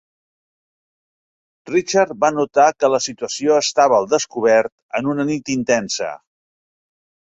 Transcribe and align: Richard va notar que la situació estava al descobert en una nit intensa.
Richard 1.71 2.15
va 2.25 2.31
notar 2.39 2.65
que 2.83 2.91
la 2.93 3.01
situació 3.09 3.59
estava 3.67 3.99
al 3.99 4.09
descobert 4.15 4.73
en 5.01 5.11
una 5.15 5.27
nit 5.33 5.53
intensa. 5.61 6.11